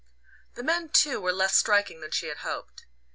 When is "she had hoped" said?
2.09-2.87